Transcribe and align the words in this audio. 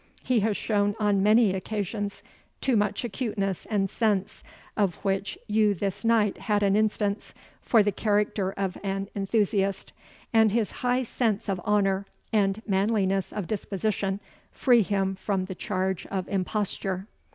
He 0.23 0.39
has 0.39 0.57
shown 0.57 0.95
on 0.99 1.21
many 1.21 1.53
occasions 1.53 2.23
too 2.59 2.75
much 2.75 3.03
acuteness 3.03 3.67
and 3.69 3.87
sense, 3.87 4.41
of 4.75 4.95
which 5.05 5.37
you 5.45 5.75
this 5.75 6.03
night 6.03 6.39
had 6.39 6.63
an 6.63 6.75
instance, 6.75 7.35
for 7.61 7.83
the 7.83 7.91
character 7.91 8.49
of 8.53 8.79
an 8.83 9.09
enthusiast; 9.15 9.93
and 10.33 10.51
his 10.51 10.71
high 10.81 11.03
sense 11.03 11.47
of 11.47 11.59
honour, 11.59 12.07
and 12.33 12.63
manliness 12.67 13.31
of 13.31 13.45
disposition, 13.45 14.19
free 14.51 14.81
him 14.81 15.13
from 15.13 15.45
the 15.45 15.53
charge 15.53 16.07
of 16.07 16.27
imposture." 16.29 17.05